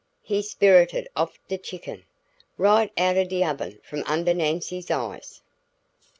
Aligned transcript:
He's 0.23 0.49
sperrited 0.51 1.05
off 1.15 1.37
de 1.47 1.59
chicken. 1.59 2.05
Right 2.57 2.91
outen 2.97 3.27
de 3.27 3.43
oven 3.45 3.77
from 3.83 4.01
under 4.07 4.33
Nancy's 4.33 4.89
eyes." 4.89 5.41